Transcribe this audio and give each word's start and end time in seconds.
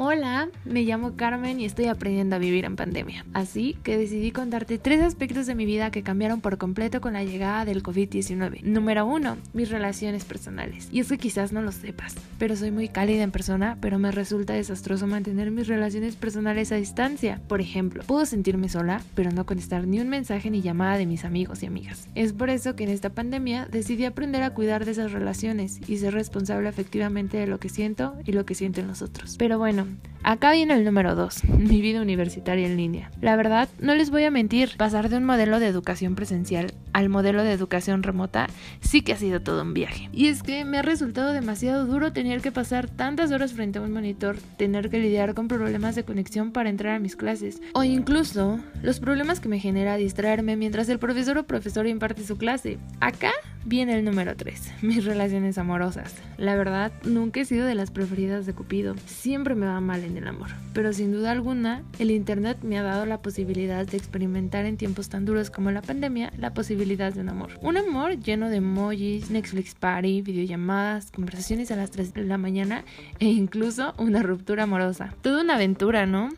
Hola, 0.00 0.48
me 0.64 0.84
llamo 0.84 1.16
Carmen 1.16 1.58
y 1.58 1.64
estoy 1.64 1.86
aprendiendo 1.86 2.36
a 2.36 2.38
vivir 2.38 2.64
en 2.64 2.76
pandemia. 2.76 3.26
Así 3.34 3.76
que 3.82 3.98
decidí 3.98 4.30
contarte 4.30 4.78
tres 4.78 5.02
aspectos 5.02 5.46
de 5.46 5.56
mi 5.56 5.66
vida 5.66 5.90
que 5.90 6.04
cambiaron 6.04 6.40
por 6.40 6.56
completo 6.56 7.00
con 7.00 7.14
la 7.14 7.24
llegada 7.24 7.64
del 7.64 7.82
COVID-19. 7.82 8.62
Número 8.62 9.04
uno, 9.04 9.38
mis 9.54 9.70
relaciones 9.70 10.24
personales. 10.24 10.88
Y 10.92 11.00
es 11.00 11.08
que 11.08 11.18
quizás 11.18 11.52
no 11.52 11.62
lo 11.62 11.72
sepas, 11.72 12.14
pero 12.38 12.54
soy 12.54 12.70
muy 12.70 12.88
cálida 12.88 13.24
en 13.24 13.32
persona, 13.32 13.76
pero 13.80 13.98
me 13.98 14.12
resulta 14.12 14.52
desastroso 14.52 15.08
mantener 15.08 15.50
mis 15.50 15.66
relaciones 15.66 16.14
personales 16.14 16.70
a 16.70 16.76
distancia. 16.76 17.40
Por 17.48 17.60
ejemplo, 17.60 18.04
puedo 18.06 18.24
sentirme 18.24 18.68
sola, 18.68 19.02
pero 19.16 19.32
no 19.32 19.46
contestar 19.46 19.88
ni 19.88 19.98
un 19.98 20.08
mensaje 20.08 20.48
ni 20.48 20.62
llamada 20.62 20.96
de 20.96 21.06
mis 21.06 21.24
amigos 21.24 21.64
y 21.64 21.66
amigas. 21.66 22.06
Es 22.14 22.32
por 22.32 22.50
eso 22.50 22.76
que 22.76 22.84
en 22.84 22.90
esta 22.90 23.10
pandemia 23.10 23.66
decidí 23.68 24.04
aprender 24.04 24.44
a 24.44 24.54
cuidar 24.54 24.84
de 24.84 24.92
esas 24.92 25.10
relaciones 25.10 25.80
y 25.88 25.96
ser 25.96 26.14
responsable 26.14 26.68
efectivamente 26.68 27.36
de 27.38 27.48
lo 27.48 27.58
que 27.58 27.68
siento 27.68 28.14
y 28.24 28.30
lo 28.30 28.46
que 28.46 28.54
sienten 28.54 28.86
los 28.86 29.02
otros. 29.02 29.34
Pero 29.38 29.58
bueno, 29.58 29.87
Acá 30.22 30.52
viene 30.52 30.74
el 30.74 30.84
número 30.84 31.14
2, 31.14 31.44
mi 31.58 31.80
vida 31.80 32.02
universitaria 32.02 32.66
en 32.66 32.76
línea. 32.76 33.10
La 33.20 33.36
verdad, 33.36 33.68
no 33.80 33.94
les 33.94 34.10
voy 34.10 34.24
a 34.24 34.30
mentir, 34.30 34.76
pasar 34.76 35.08
de 35.08 35.16
un 35.16 35.24
modelo 35.24 35.60
de 35.60 35.66
educación 35.68 36.14
presencial 36.14 36.74
al 36.92 37.08
modelo 37.08 37.44
de 37.44 37.52
educación 37.52 38.02
remota 38.02 38.48
sí 38.80 39.02
que 39.02 39.12
ha 39.12 39.16
sido 39.16 39.40
todo 39.40 39.62
un 39.62 39.72
viaje. 39.72 40.08
Y 40.12 40.26
es 40.26 40.42
que 40.42 40.64
me 40.64 40.78
ha 40.78 40.82
resultado 40.82 41.32
demasiado 41.32 41.86
duro 41.86 42.12
tener 42.12 42.40
que 42.40 42.50
pasar 42.50 42.88
tantas 42.88 43.30
horas 43.30 43.52
frente 43.52 43.78
a 43.78 43.82
un 43.82 43.92
monitor, 43.92 44.36
tener 44.56 44.90
que 44.90 44.98
lidiar 44.98 45.34
con 45.34 45.46
problemas 45.46 45.94
de 45.94 46.04
conexión 46.04 46.50
para 46.50 46.70
entrar 46.70 46.96
a 46.96 46.98
mis 46.98 47.14
clases, 47.14 47.62
o 47.74 47.84
incluso 47.84 48.58
los 48.82 48.98
problemas 48.98 49.38
que 49.38 49.48
me 49.48 49.60
genera 49.60 49.96
distraerme 49.96 50.56
mientras 50.56 50.88
el 50.88 50.98
profesor 50.98 51.38
o 51.38 51.46
profesora 51.46 51.88
imparte 51.88 52.24
su 52.24 52.36
clase. 52.36 52.78
Acá 53.00 53.32
viene 53.68 53.94
el 53.96 54.04
número 54.04 54.34
3, 54.34 54.72
mis 54.82 55.04
relaciones 55.04 55.58
amorosas. 55.58 56.14
La 56.38 56.56
verdad, 56.56 56.90
nunca 57.04 57.40
he 57.40 57.44
sido 57.44 57.66
de 57.66 57.74
las 57.74 57.90
preferidas 57.90 58.46
de 58.46 58.54
Cupido, 58.54 58.94
siempre 59.06 59.54
me 59.54 59.66
va 59.66 59.80
mal 59.80 60.02
en 60.04 60.16
el 60.16 60.26
amor, 60.26 60.48
pero 60.72 60.92
sin 60.92 61.12
duda 61.12 61.32
alguna, 61.32 61.82
el 61.98 62.10
Internet 62.10 62.58
me 62.62 62.78
ha 62.78 62.82
dado 62.82 63.04
la 63.04 63.20
posibilidad 63.20 63.86
de 63.86 63.96
experimentar 63.96 64.64
en 64.64 64.78
tiempos 64.78 65.10
tan 65.10 65.24
duros 65.26 65.50
como 65.50 65.70
la 65.70 65.82
pandemia 65.82 66.32
la 66.38 66.54
posibilidad 66.54 67.12
de 67.12 67.20
un 67.20 67.28
amor. 67.28 67.50
Un 67.60 67.76
amor 67.76 68.18
lleno 68.18 68.48
de 68.48 68.56
emojis, 68.56 69.30
Netflix 69.30 69.74
party, 69.74 70.22
videollamadas, 70.22 71.10
conversaciones 71.10 71.70
a 71.70 71.76
las 71.76 71.90
3 71.90 72.14
de 72.14 72.24
la 72.24 72.38
mañana 72.38 72.84
e 73.18 73.26
incluso 73.26 73.94
una 73.98 74.22
ruptura 74.22 74.64
amorosa. 74.64 75.14
Toda 75.20 75.42
una 75.42 75.56
aventura, 75.56 76.06
¿no? 76.06 76.30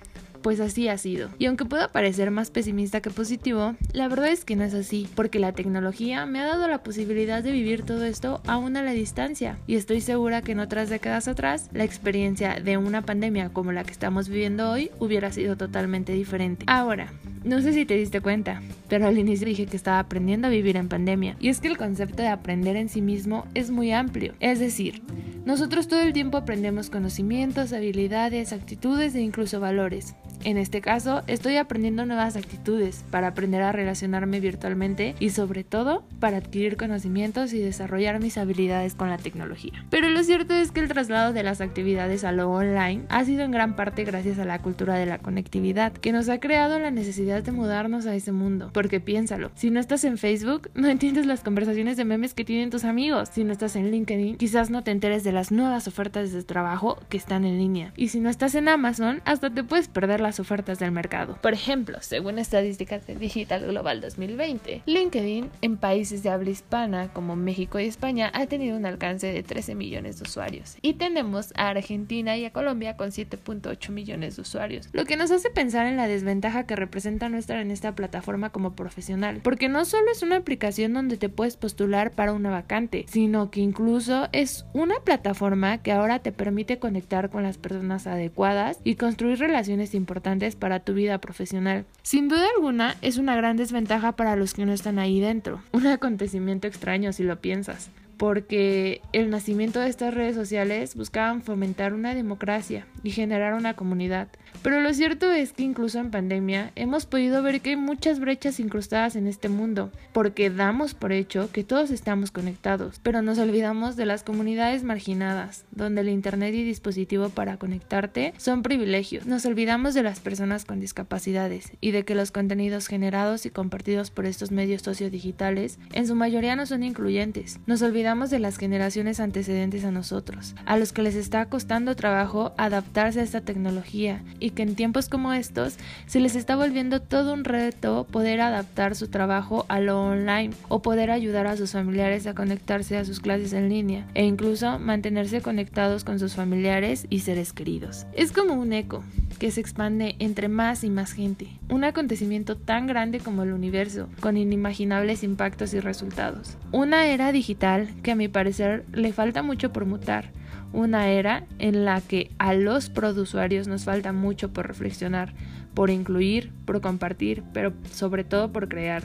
Pues 0.43 0.61
así 0.61 0.89
ha 0.89 0.99
sido. 0.99 1.29
Y 1.39 1.47
aunque 1.47 1.65
pueda 1.65 1.93
parecer 1.93 2.31
más 2.31 2.51
pesimista 2.51 3.01
que 3.01 3.11
positivo, 3.11 3.75
la 3.93 4.09
verdad 4.09 4.29
es 4.29 4.45
que 4.45 4.57
no 4.57 4.65
es 4.65 4.75
así, 4.75 5.09
porque 5.15 5.39
la 5.39 5.53
tecnología 5.53 6.27
me 6.27 6.41
ha 6.41 6.47
dado 6.47 6.69
la 6.69 6.83
posibilidad 6.83 7.43
de 7.43 7.53
vivir 7.53 7.83
todo 7.83 8.05
esto 8.05 8.41
aún 8.47 8.77
a 8.77 8.83
la 8.83 8.93
distancia. 8.93 9.59
Y 9.67 9.77
estoy 9.77 10.01
segura 10.01 10.43
que 10.43 10.53
en 10.53 10.61
otras 10.61 10.89
décadas 10.89 11.29
atrás, 11.29 11.69
la 11.73 11.85
experiencia 11.85 12.61
de 12.61 12.77
una 12.77 13.03
pandemia 13.03 13.51
como 13.51 13.73
la 13.73 13.85
que 13.85 13.93
estamos 13.93 14.29
viviendo 14.29 14.71
hoy 14.71 14.91
hubiera 14.99 15.33
sido 15.33 15.57
totalmente 15.57 16.13
diferente. 16.13 16.65
Ahora, 16.69 17.13
no 17.45 17.61
sé 17.63 17.73
si 17.73 17.87
te 17.87 17.97
diste 17.97 18.21
cuenta, 18.21 18.61
pero 18.89 19.07
al 19.07 19.19
inicio 19.19 19.47
dije 19.47 19.67
que 19.67 19.77
estaba 19.77 19.99
aprendiendo 19.99 20.49
a 20.49 20.51
vivir 20.51 20.77
en 20.77 20.89
pandemia. 20.89 21.37
Y 21.41 21.49
es 21.49 21.61
que 21.61 21.69
el 21.69 21.79
concepto 21.79 22.23
de 22.23 22.29
aprender 22.29 22.77
en 22.77 22.89
sí 22.89 23.01
mismo 23.01 23.47
es 23.55 23.71
muy 23.71 23.93
amplio. 23.93 24.35
Es 24.41 24.59
decir, 24.59 25.03
nosotros 25.45 25.89
todo 25.89 26.03
el 26.03 26.13
tiempo 26.13 26.37
aprendemos 26.37 26.91
conocimientos, 26.91 27.73
habilidades, 27.73 28.53
actitudes 28.53 29.15
e 29.15 29.21
incluso 29.21 29.59
valores. 29.59 30.15
En 30.43 30.57
este 30.57 30.81
caso, 30.81 31.23
estoy 31.27 31.59
aprendiendo 31.59 32.07
nuevas 32.07 32.35
actitudes 32.35 33.05
para 33.11 33.29
aprender 33.29 33.61
a 33.61 33.73
relacionarme 33.73 34.41
virtualmente 34.41 35.15
y 35.21 35.31
sobre 35.31 35.65
todo 35.65 36.03
para 36.19 36.39
adquirir 36.39 36.79
conocimientos 36.79 37.53
y 37.53 37.59
desarrollar 37.59 38.21
mis 38.21 38.39
habilidades 38.39 38.95
con 38.95 39.11
la 39.11 39.19
tecnología. 39.19 39.85
Pero 39.91 40.09
lo 40.09 40.25
cierto 40.25 40.55
es 40.55 40.73
que 40.73 40.81
el 40.81 40.89
traslado 40.89 41.35
de 41.35 41.43
las 41.43 41.61
actividades 41.61 42.25
a 42.25 42.33
lo 42.33 42.51
online 42.51 43.03
ha 43.11 43.25
sido 43.25 43.43
en 43.43 43.51
gran 43.51 43.77
parte 43.77 44.05
gracias 44.05 44.39
a 44.39 44.47
la 44.47 44.63
cultura 44.63 44.95
de 44.95 45.05
la 45.05 45.19
conectividad, 45.19 45.93
que 45.93 46.13
nos 46.13 46.31
ha 46.31 46.41
creado 46.41 46.79
la 46.79 46.91
necesidad 46.91 47.43
de 47.43 47.53
mudarnos 47.53 48.07
a 48.07 48.15
ese 48.15 48.33
mundo. 48.33 48.71
Porque 48.73 49.01
piénsalo, 49.01 49.51
si 49.55 49.71
no 49.71 49.79
estás 49.79 50.05
en 50.05 50.17
Facebook, 50.17 50.71
no 50.75 50.89
entiendes 50.89 51.27
las 51.27 51.43
conversaciones 51.43 51.99
de 51.99 52.06
memes 52.06 52.33
que 52.33 52.47
tienen 52.47 52.71
tus 52.71 52.84
amigos. 52.84 53.29
Si 53.33 53.45
no 53.45 53.53
estás 53.53 53.77
en 53.77 53.91
LinkedIn, 53.91 54.37
quizás 54.37 54.71
no 54.71 54.83
te 54.83 54.91
enteres 54.91 55.23
de 55.23 55.33
las 55.33 55.53
nuevas 55.53 55.87
ofertas 55.87 56.33
de 56.33 56.43
trabajo 56.45 56.99
que 57.11 57.19
están 57.19 57.45
en 57.45 57.59
línea. 57.59 57.93
Y 57.97 58.09
si 58.09 58.21
no 58.21 58.31
estás 58.31 58.55
en 58.55 58.69
Amazon, 58.69 59.21
hasta 59.27 59.50
te 59.50 59.65
puedes 59.65 59.89
perder 59.89 60.21
la 60.21 60.30
ofertas 60.39 60.79
del 60.79 60.93
mercado. 60.93 61.39
Por 61.41 61.55
ejemplo, 61.55 61.99
según 62.03 62.39
estadísticas 62.39 63.07
de 63.07 63.17
Digital 63.17 63.67
Global 63.67 64.01
2020, 64.01 64.83
LinkedIn 64.87 65.51
en 65.63 65.77
países 65.77 66.23
de 66.23 66.31
habla 66.31 66.51
hispana 66.51 67.13
como 67.13 67.37
México 67.37 67.81
y 67.81 67.87
España 67.87 68.31
ha 68.35 68.47
tenido 68.47 68.77
un 68.77 68.87
alcance 68.87 69.33
de 69.33 69.43
13 69.43 69.75
millones 69.75 70.19
de 70.19 70.25
usuarios. 70.25 70.77
Y 70.83 70.95
tenemos 70.95 71.53
a 71.57 71.71
Argentina 71.71 72.37
y 72.37 72.45
a 72.45 72.53
Colombia 72.53 72.97
con 72.97 73.11
7.8 73.11 73.91
millones 73.91 74.37
de 74.37 74.43
usuarios, 74.43 74.89
lo 74.93 75.05
que 75.05 75.17
nos 75.17 75.31
hace 75.31 75.51
pensar 75.51 75.87
en 75.87 75.97
la 75.97 76.07
desventaja 76.07 76.67
que 76.67 76.77
representa 76.77 77.29
no 77.29 77.39
estar 77.39 77.59
en 77.59 77.71
esta 77.71 77.95
plataforma 77.95 78.51
como 78.51 78.75
profesional, 78.75 79.41
porque 79.43 79.69
no 79.69 79.85
solo 79.85 80.11
es 80.12 80.23
una 80.23 80.37
aplicación 80.37 80.93
donde 80.93 81.17
te 81.17 81.29
puedes 81.29 81.57
postular 81.57 82.12
para 82.12 82.33
una 82.33 82.51
vacante, 82.51 83.07
sino 83.09 83.51
que 83.51 83.61
incluso 83.61 84.29
es 84.33 84.67
una 84.73 85.01
plataforma 85.01 85.79
que 85.79 85.93
ahora 85.93 86.19
te 86.19 86.33
permite 86.33 86.79
conectar 86.79 87.31
con 87.31 87.43
las 87.43 87.59
personas 87.59 88.07
adecuadas 88.07 88.79
y 88.85 88.97
construir 88.97 89.39
relaciones 89.39 89.95
importantes 89.95 90.19
para 90.58 90.81
tu 90.81 90.94
vida 90.94 91.19
profesional. 91.19 91.84
Sin 92.03 92.28
duda 92.28 92.47
alguna, 92.56 92.97
es 93.03 93.19
una 93.19 93.36
gran 93.36 93.56
desventaja 93.56 94.12
para 94.12 94.36
los 94.36 94.54
que 94.54 94.66
no 94.66 94.72
están 94.72 94.98
ahí 94.98 95.20
dentro. 95.20 95.62
Un 95.72 95.86
acontecimiento 95.86 96.66
extraño 96.66 97.12
si 97.12 97.22
lo 97.22 97.41
piensas 97.41 97.91
porque 98.20 99.00
el 99.14 99.31
nacimiento 99.31 99.81
de 99.81 99.88
estas 99.88 100.12
redes 100.12 100.34
sociales 100.34 100.94
buscaban 100.94 101.41
fomentar 101.41 101.94
una 101.94 102.14
democracia 102.14 102.86
y 103.03 103.12
generar 103.12 103.54
una 103.54 103.72
comunidad. 103.72 104.28
Pero 104.62 104.82
lo 104.82 104.92
cierto 104.92 105.32
es 105.32 105.54
que 105.54 105.62
incluso 105.62 105.98
en 106.00 106.10
pandemia 106.10 106.70
hemos 106.76 107.06
podido 107.06 107.42
ver 107.42 107.62
que 107.62 107.70
hay 107.70 107.76
muchas 107.76 108.20
brechas 108.20 108.60
incrustadas 108.60 109.16
en 109.16 109.26
este 109.26 109.48
mundo, 109.48 109.91
porque 110.12 110.50
damos 110.50 110.92
por 110.92 111.12
hecho 111.12 111.50
que 111.50 111.64
todos 111.64 111.91
estamos 111.91 112.31
conectados, 112.31 113.00
pero 113.03 113.22
nos 113.22 113.38
olvidamos 113.38 113.97
de 113.97 114.04
las 114.04 114.22
comunidades 114.22 114.84
marginadas, 114.84 115.64
donde 115.70 116.02
el 116.02 116.10
Internet 116.10 116.54
y 116.54 116.62
dispositivo 116.62 117.31
para 117.31 117.56
conectarte 117.56 118.34
son 118.37 118.62
privilegios. 118.62 119.25
Nos 119.25 119.47
olvidamos 119.47 119.94
de 119.94 120.02
las 120.02 120.20
personas 120.20 120.66
con 120.66 120.78
discapacidades 120.78 121.72
y 121.81 121.92
de 121.92 122.04
que 122.04 122.14
los 122.14 122.32
contenidos 122.32 122.87
generados 122.87 123.47
y 123.47 123.50
compartidos 123.50 124.10
por 124.10 124.26
estos 124.26 124.50
medios 124.50 124.82
sociodigitales 124.82 125.78
en 125.94 126.06
su 126.06 126.14
mayoría 126.14 126.54
no 126.54 126.66
son 126.66 126.82
incluyentes. 126.82 127.60
Nos 127.64 127.81
olvidamos 127.81 128.09
de 128.10 128.41
las 128.41 128.56
generaciones 128.56 129.21
antecedentes 129.21 129.84
a 129.84 129.93
nosotros, 129.93 130.56
a 130.66 130.76
los 130.76 130.93
que 130.93 131.00
les 131.00 131.15
está 131.15 131.47
costando 131.47 131.94
trabajo 131.94 132.53
adaptarse 132.56 133.21
a 133.21 133.22
esta 133.22 133.41
tecnología 133.41 134.25
y 134.41 134.50
que 134.50 134.65
en 134.65 134.75
tiempos 134.75 135.09
como 135.09 135.32
estos 135.32 135.76
se 136.06 136.19
les 136.19 136.34
está 136.34 136.56
volviendo 136.56 137.00
todo 137.00 137.32
un 137.32 137.44
reto 137.44 138.09
poder 138.10 138.41
adaptar 138.41 138.97
su 138.97 139.06
trabajo 139.06 139.65
a 139.69 139.78
lo 139.78 140.03
online 140.03 140.50
o 140.66 140.82
poder 140.82 141.12
ayudar 141.12 141.47
a 141.47 141.56
sus 141.56 141.70
familiares 141.70 142.26
a 142.26 142.34
conectarse 142.34 142.97
a 142.97 143.04
sus 143.04 143.20
clases 143.20 143.53
en 143.53 143.69
línea 143.69 144.09
e 144.15 144.25
incluso 144.25 144.81
mantenerse 144.81 145.41
conectados 145.41 146.03
con 146.03 146.19
sus 146.19 146.34
familiares 146.34 147.06
y 147.10 147.20
seres 147.20 147.53
queridos. 147.53 148.06
Es 148.12 148.32
como 148.32 148.54
un 148.54 148.72
eco 148.72 149.04
que 149.41 149.51
se 149.51 149.61
expande 149.61 150.17
entre 150.19 150.49
más 150.49 150.84
y 150.84 150.91
más 150.91 151.12
gente, 151.12 151.49
un 151.71 151.83
acontecimiento 151.83 152.56
tan 152.56 152.87
grande 152.87 153.21
como 153.21 153.43
el 153.43 153.53
universo, 153.53 154.09
con 154.21 154.37
inimaginables 154.37 155.25
impactos 155.25 155.73
y 155.73 155.81
resultados. 155.81 156.59
Una 156.73 157.06
era 157.06 157.33
digital 157.33 157.89
que 158.03 158.12
a 158.12 158.17
mi 158.17 158.29
parecer 158.29 158.84
le 158.93 159.15
falta 159.15 159.43
mucho 159.43 159.73
por 159.73 159.87
mutar, 159.87 160.31
una 160.75 161.09
era 161.09 161.47
en 161.59 161.87
la 161.87 162.03
que 162.03 162.31
a 162.39 162.53
los 162.53 162.91
produsuarios 162.91 163.67
nos 163.67 163.84
falta 163.84 164.12
mucho 164.12 164.53
por 164.53 164.69
reflexionar, 164.69 165.33
por 165.73 165.89
incluir, 165.89 166.53
por 166.67 166.83
compartir, 166.83 167.43
pero 167.55 167.73
sobre 167.91 168.25
todo 168.25 168.53
por 168.53 168.69
crear. 168.69 169.05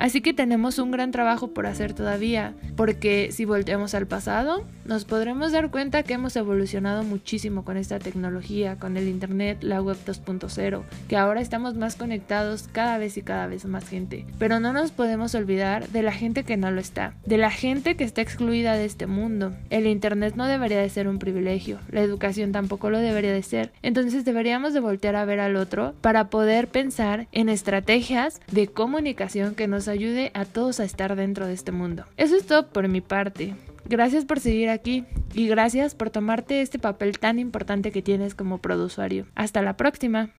Así 0.00 0.22
que 0.22 0.32
tenemos 0.32 0.78
un 0.78 0.90
gran 0.90 1.10
trabajo 1.10 1.48
por 1.48 1.66
hacer 1.66 1.92
todavía, 1.92 2.54
porque 2.74 3.28
si 3.32 3.44
volteamos 3.44 3.94
al 3.94 4.06
pasado, 4.06 4.64
nos 4.86 5.04
podremos 5.04 5.52
dar 5.52 5.70
cuenta 5.70 6.02
que 6.04 6.14
hemos 6.14 6.34
evolucionado 6.36 7.04
muchísimo 7.04 7.66
con 7.66 7.76
esta 7.76 7.98
tecnología, 7.98 8.76
con 8.76 8.96
el 8.96 9.08
Internet, 9.08 9.58
la 9.60 9.82
web 9.82 9.98
2.0, 10.06 10.84
que 11.06 11.18
ahora 11.18 11.42
estamos 11.42 11.74
más 11.74 11.96
conectados 11.96 12.66
cada 12.72 12.96
vez 12.96 13.18
y 13.18 13.22
cada 13.22 13.46
vez 13.46 13.66
más 13.66 13.86
gente. 13.86 14.24
Pero 14.38 14.58
no 14.58 14.72
nos 14.72 14.90
podemos 14.90 15.34
olvidar 15.34 15.86
de 15.90 16.00
la 16.00 16.12
gente 16.12 16.44
que 16.44 16.56
no 16.56 16.70
lo 16.70 16.80
está, 16.80 17.12
de 17.26 17.36
la 17.36 17.50
gente 17.50 17.94
que 17.94 18.04
está 18.04 18.22
excluida 18.22 18.76
de 18.76 18.86
este 18.86 19.06
mundo. 19.06 19.52
El 19.68 19.86
Internet 19.86 20.32
no 20.34 20.46
debería 20.46 20.80
de 20.80 20.88
ser 20.88 21.08
un 21.08 21.18
privilegio, 21.18 21.78
la 21.90 22.00
educación 22.00 22.52
tampoco 22.52 22.88
lo 22.88 23.00
debería 23.00 23.34
de 23.34 23.42
ser. 23.42 23.70
Entonces 23.82 24.24
deberíamos 24.24 24.72
de 24.72 24.80
voltear 24.80 25.16
a 25.16 25.26
ver 25.26 25.40
al 25.40 25.56
otro 25.56 25.94
para 26.00 26.30
poder 26.30 26.68
pensar 26.68 27.28
en 27.32 27.50
estrategias 27.50 28.40
de 28.50 28.66
comunicación 28.66 29.54
que 29.54 29.68
nos 29.68 29.89
ayude 29.92 30.30
a 30.34 30.44
todos 30.44 30.80
a 30.80 30.84
estar 30.84 31.16
dentro 31.16 31.46
de 31.46 31.54
este 31.54 31.72
mundo. 31.72 32.04
Eso 32.16 32.36
es 32.36 32.46
todo 32.46 32.68
por 32.68 32.88
mi 32.88 33.00
parte. 33.00 33.54
Gracias 33.86 34.24
por 34.24 34.40
seguir 34.40 34.68
aquí 34.68 35.04
y 35.34 35.48
gracias 35.48 35.94
por 35.94 36.10
tomarte 36.10 36.60
este 36.60 36.78
papel 36.78 37.18
tan 37.18 37.38
importante 37.38 37.90
que 37.90 38.02
tienes 38.02 38.34
como 38.34 38.58
produsuario. 38.58 39.26
Hasta 39.34 39.62
la 39.62 39.76
próxima. 39.76 40.28